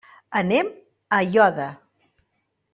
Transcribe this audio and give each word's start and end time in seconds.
Anem 0.39 0.71
a 0.71 1.19
Aiòder. 1.19 1.71